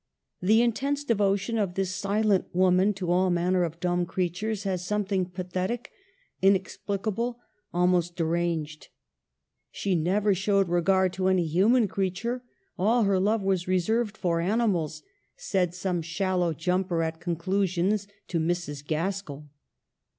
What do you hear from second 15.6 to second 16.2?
some